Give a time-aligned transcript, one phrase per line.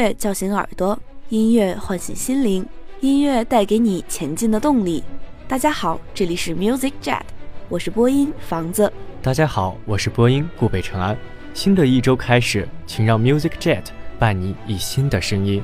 [0.00, 2.64] 乐叫醒耳朵，音乐唤醒心灵，
[3.00, 5.04] 音乐带给你前进的动力。
[5.46, 7.20] 大家好，这里是 Music Jet，
[7.68, 8.90] 我是播音房子。
[9.20, 11.14] 大家好，我是播音顾北辰安。
[11.52, 13.82] 新的一周开始，请让 Music Jet
[14.18, 15.62] 伴你以新的声音。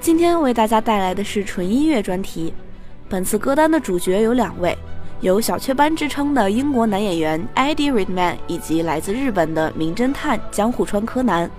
[0.00, 2.54] 今天为大家带来的是纯音乐专题。
[3.08, 4.78] 本次歌单的主角有两位，
[5.22, 11.50] 有小雀斑之称的英国男演员 Eddie Redmayne，以及来自日本的名侦探江户川柯南。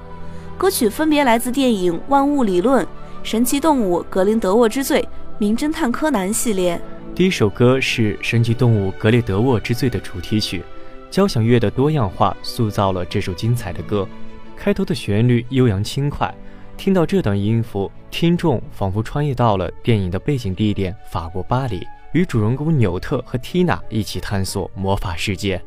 [0.62, 2.86] 歌曲分别来自电影《万物理论》
[3.24, 5.02] 《神奇动物格林德沃之罪》
[5.40, 6.80] 《名侦探柯南》系列。
[7.16, 10.62] 第一首歌是《神奇动物格列德沃之罪》的主题曲，
[11.10, 14.08] 交响乐的多样化塑造了这首精彩的歌。
[14.56, 16.32] 开头的旋律悠扬轻快，
[16.78, 21.82] 听到这段音符，听众仿佛穿越到了电影的背景地点法国巴黎，
[22.12, 25.60] 与主人公纽特和缇娜一起探索魔法世界。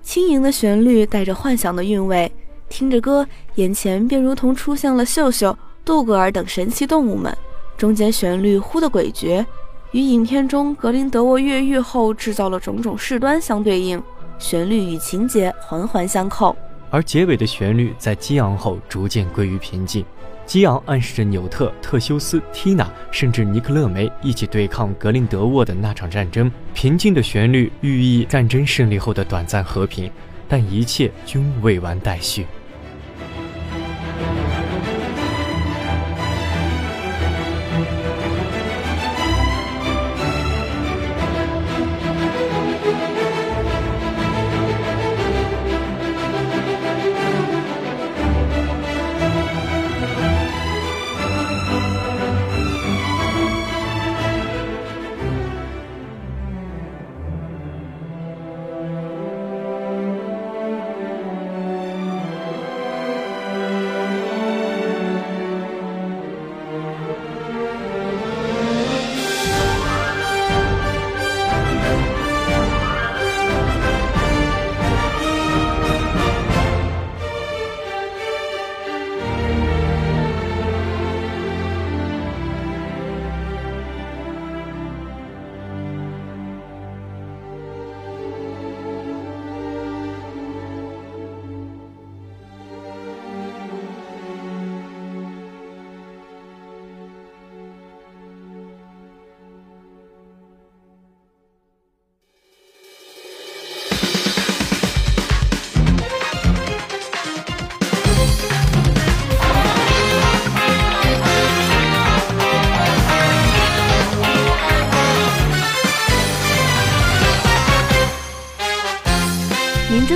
[0.00, 2.32] 轻盈的旋律带着幻想的韵味。
[2.72, 7.36] 听着歌，眼前便如同出现了秀秀、杜格尔等神奇动物们。
[7.76, 9.44] 中间旋律忽的诡谲，
[9.90, 14.02] 与影片中格林德沃越狱后制造了种种事端相对应，
[14.38, 16.56] 旋律与情节环环相扣。
[16.90, 20.02] 而结尾的旋律在激昂后逐渐归于平静，
[20.46, 26.50] 激昂暗示着纽特、特修斯、缇娜，甚至尼克勒梅一起对抗格林德沃的那场战争。
[26.72, 30.10] 平静的旋律寓意战争胜利后的短暂和平，
[30.48, 32.46] 但一切均未完待续。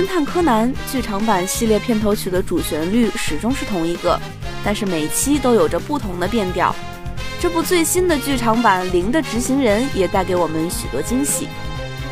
[0.07, 4.19] 探柯南剧场版系列片头曲的主旋律始终是同一个，
[4.63, 6.73] 但是每期都有着不同的变调。
[7.39, 11.47] 这部最新的剧场版《零的执行人》也带给我们许多惊喜。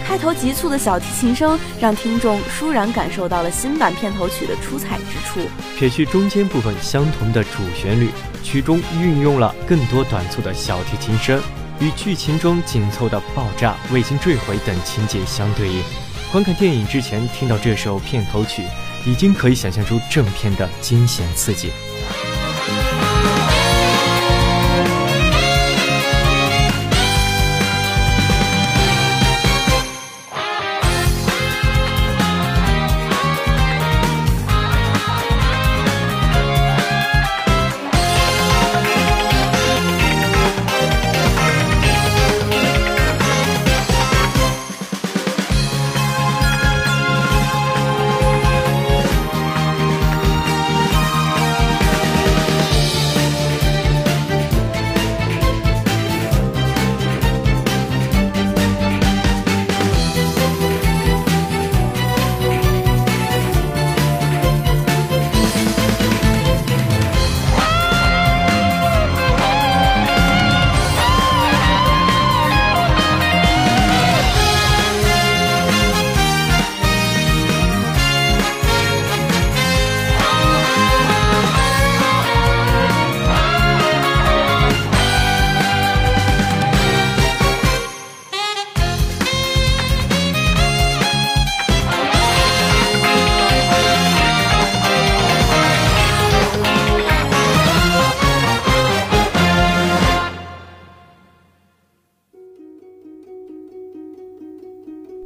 [0.07, 5.39] 开头急促的小提琴声让听众倏然感受到了新版片头曲的出彩之处。
[5.79, 8.11] 撇去中间部分相同的主旋律，
[8.43, 11.41] 曲中运用了更多短促的小提琴声，
[11.79, 15.81] 与剧情中紧凑的爆炸、卫星坠毁等情节相对应。
[16.31, 18.63] 观看电影之前听到这首片头曲，
[19.05, 21.71] 已经可以想象出正片的惊险刺激。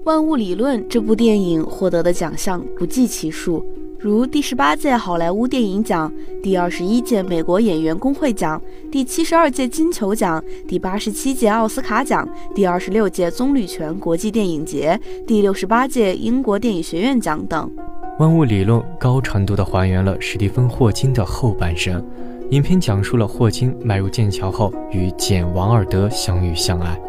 [0.10, 3.64] 万物理论》这部电影获得的奖项不计其数，
[4.00, 6.12] 如第十八届好莱坞电影奖、
[6.42, 8.60] 第二十一届美国演员工会奖、
[8.92, 17.72] 第七十二届金球奖、第八十七届奥斯卡奖、第二十六届棕榈泉国际电影节、第六十八届英国电影学院奖等。
[18.20, 22.04] 《万物理论》高程度地还原了史蒂芬·霍金的后半生。
[22.50, 27.00] 影片讲述了霍金迈入剑桥后与简·王尔德相遇相爱，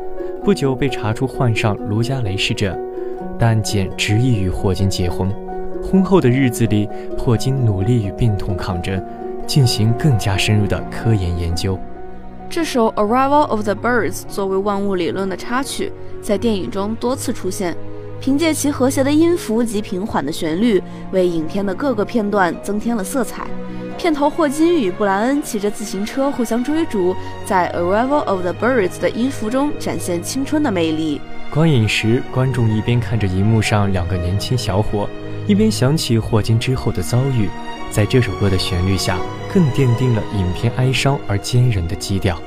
[0.45, 2.79] 不久被查出患上卢加雷氏症，
[3.41, 5.35] 但简执意与霍金结婚。
[5.83, 9.03] 婚后的日子里，霍金努力与病痛抗争，
[9.47, 11.79] 进行更加深入的科研研究。
[12.51, 15.91] 这首《Arrival of the Birds》作为《万物理论》的插曲，
[16.21, 17.75] 在电影中多次出现，
[18.21, 23.47] 凭借其和谐的音符及平缓的旋律，为影片的各个片段增添了色彩。
[23.97, 27.17] 片头，霍金与布莱恩骑着自行车互相追逐，
[27.47, 31.23] 在《Arrival of the Birds》的音符中展现青春的魅力。
[31.51, 35.11] 观影时，观众一边看着荧幕上两个年轻小伙，
[35.49, 37.49] 一边想起霍金之后的遭遇。
[37.91, 39.19] 在这首歌的旋律下，
[39.53, 42.41] 更奠定了影片哀伤而坚韧的基调。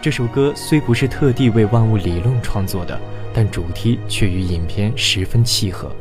[0.00, 2.98] 这首歌虽不是特地为万物理论创作的，
[3.34, 5.94] 但主题却与影片十分契合。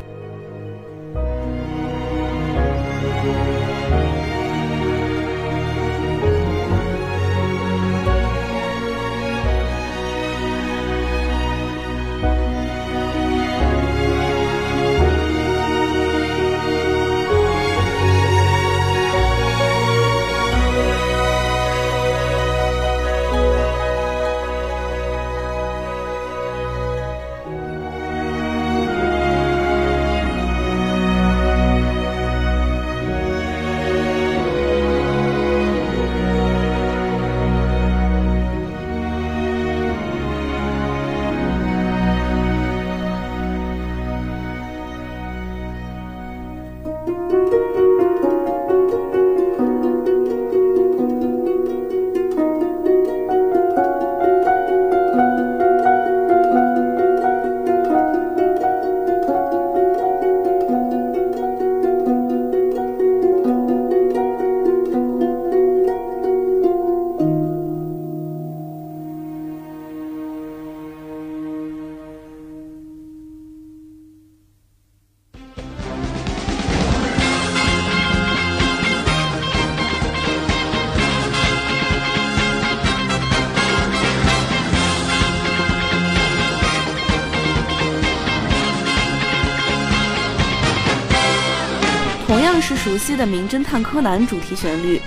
[92.99, 95.01] 悉的《名侦探柯南》主题旋律，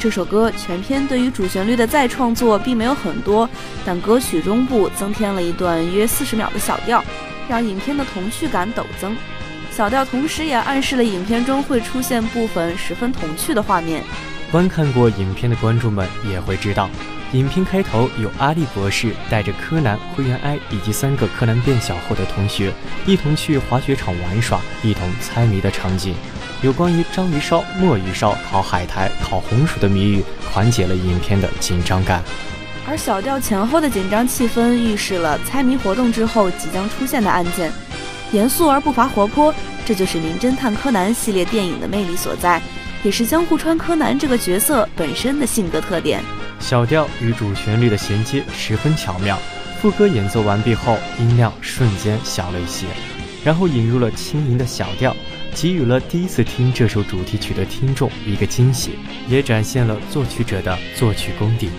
[0.00, 3.48] 这首歌全片对于主旋律的再创作并没有很多，
[3.84, 7.04] 但歌曲中部增添了一段约四十秒的小调，
[7.48, 9.14] 让影片的童趣感陡增。
[9.70, 14.02] 小调同时也暗示了影片中会出现部分十分童趣的画面。
[14.50, 16.88] 观看过影片的观众们也会知道，
[17.32, 22.72] 影片开头有阿笠博士带着柯南、灰原哀以及三个柯南变小后的同学
[23.04, 26.14] 一同去滑雪场玩耍，一同猜谜的场景。
[26.64, 32.22] 有关于章鱼烧、墨鱼烧、烤海苔、烤红薯的谜语，缓解了影片的紧张感。
[32.88, 37.70] 而小调前后的紧张气氛，预示了猜谜活动之后即将出现的案件。
[38.32, 39.54] 严肃而不乏活泼，
[39.84, 42.62] 这就是《名侦探柯南》系列电影的魅力所在，
[43.02, 46.22] 也是江户川柯南这个角色本身的性格特点。
[46.60, 49.38] 小调与主旋律的衔接十分巧妙，
[49.82, 52.86] 副歌演奏完毕后，音量瞬间小了一些，
[53.44, 55.14] 然后引入了轻盈的小调。
[55.54, 58.90] 给予了第一次听这首主题曲的听众一个惊喜，
[59.28, 61.70] 也展现了作曲者的作曲功底。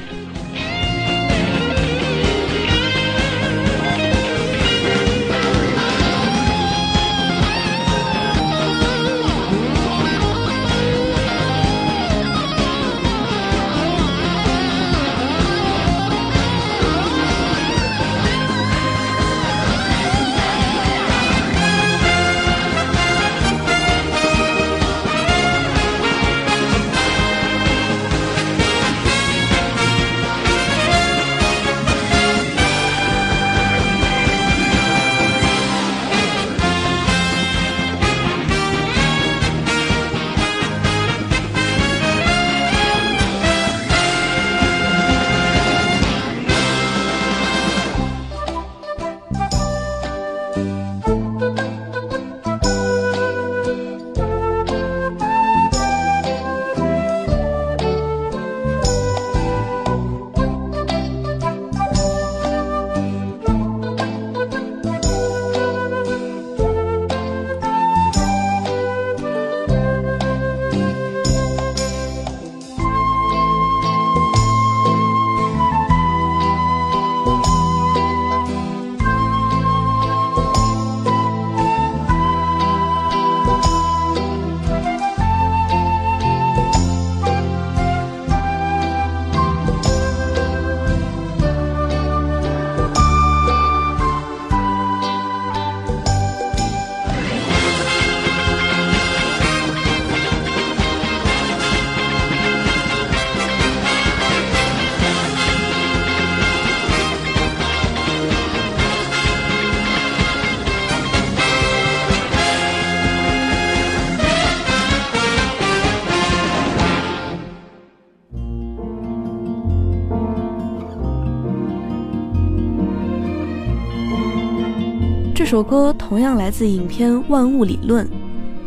[125.46, 128.04] 这首歌同样来自影片《万物理论》。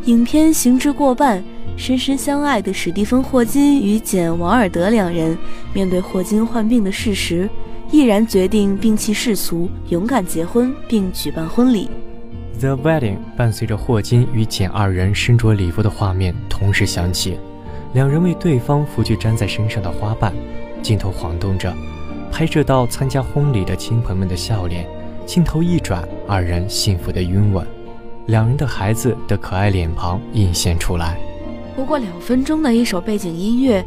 [0.04, 1.42] 影片行至过半，
[1.76, 5.37] 深深相爱的史蒂芬·霍金与简·王尔德两人，
[5.75, 7.50] 面对霍金患病的事实，
[7.90, 11.90] 毅然决定摒弃世俗，勇敢结婚并举办婚礼。
[12.61, 17.37] 《The Wedding》伴随着霍金与简二人身着礼服的画面同时响起，
[17.92, 20.32] 两人为对方拂去粘在身上的花瓣，
[20.80, 21.75] 镜头晃动着，
[22.30, 24.87] 拍摄到参加婚礼的亲朋们的笑脸。
[25.28, 27.62] 镜头一转，二人幸福的拥吻，
[28.28, 31.18] 两人的孩子的可爱脸庞映现出来。
[31.76, 33.85] 不过两分钟的一首背景音乐，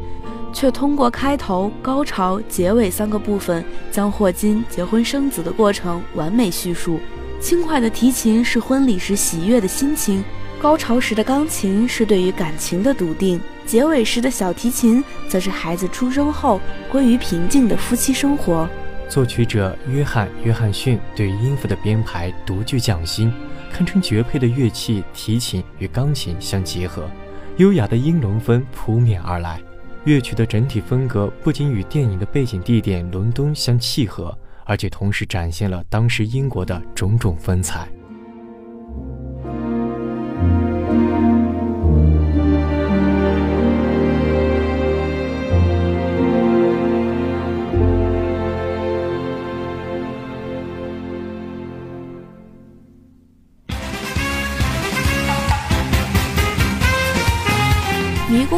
[0.53, 6.99] 却通过开头、高潮、结尾三个部分，将霍金结婚生子的过程完美叙述。
[7.39, 10.23] 轻快的提琴是婚礼时喜悦的心情，
[10.61, 18.69] 高潮时的钢琴是对于感情的笃定，结尾时的小提琴则是孩子出生后归于平静的夫妻生活。
[19.11, 23.29] 作曲者约翰·约翰逊对音符的编排独具匠心，
[23.69, 27.11] 堪称绝配的乐器提琴与钢琴相结合，
[27.57, 29.61] 优雅的英伦风扑面而来。
[30.05, 34.33] 乐曲的整体风格不仅与电影的背景地点伦敦相契合。
[34.63, 37.89] 而且同时展现了当时英国的种种风采。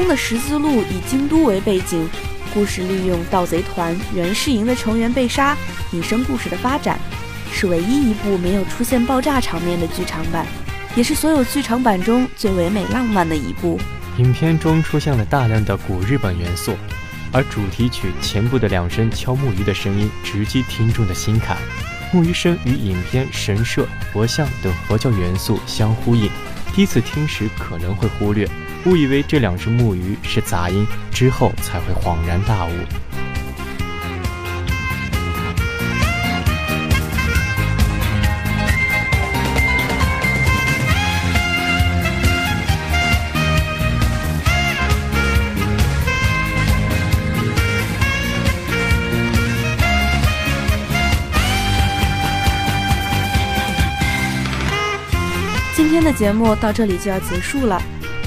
[0.04, 2.10] 宫的十字路以京都为背景。
[2.54, 5.56] 故事利用盗贼团袁世营的成员被杀，
[5.94, 7.00] 引申故事的发展，
[7.54, 10.46] 是唯一一部没有出现爆炸场面的剧场版，
[10.94, 13.80] 也是所有剧场版中最唯美浪漫的一部。
[14.18, 16.76] 影片中出现了大量的古日本元素，
[17.32, 21.56] 而主题曲前部的两声敲木鱼的声音直击听众的心坎，
[22.12, 26.30] 木鱼声与影片神社、佛像等佛教元素相呼应，
[26.74, 28.50] 第一次听时可能会忽略。
[28.86, 32.72] 误以为这两只木鱼是杂音，之后才会恍然大悟。
[55.94, 57.80] 今天的节目到这里就要结束了。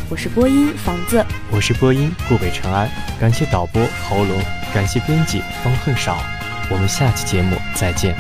[0.08, 4.40] 我是播音房子，我是播音顾北尘安，感谢导播喉咙，
[4.72, 6.16] 感谢编辑方恨少，
[6.70, 8.16] 我们下期节目再见。